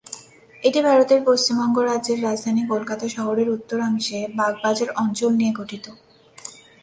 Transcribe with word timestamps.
এটি 0.63 0.79
ভারতের 0.81 1.21
পশ্চিমবঙ্গ 1.25 1.77
রাজ্যের 1.81 2.19
রাজধানী 2.23 2.63
কলকাতা 2.67 3.05
শহরের 3.15 3.47
উত্তরাংশে 3.49 4.19
বাগবাজার 4.37 4.89
অঞ্চল 5.01 5.31
নিয়ে 5.35 5.53
গঠিত। 5.59 5.85